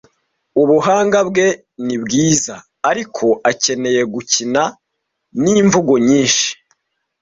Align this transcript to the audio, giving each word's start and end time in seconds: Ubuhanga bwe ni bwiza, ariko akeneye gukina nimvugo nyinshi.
Ubuhanga 0.61 1.19
bwe 1.29 1.47
ni 1.85 1.95
bwiza, 2.03 2.55
ariko 2.89 3.25
akeneye 3.51 4.01
gukina 4.13 4.63
nimvugo 5.41 5.93
nyinshi. 6.07 6.47